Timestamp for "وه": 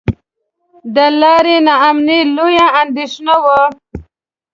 3.43-3.61